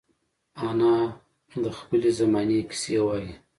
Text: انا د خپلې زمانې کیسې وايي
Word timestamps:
انا 0.67 0.95
د 1.63 1.65
خپلې 1.77 2.09
زمانې 2.19 2.59
کیسې 2.69 2.97
وايي 3.05 3.31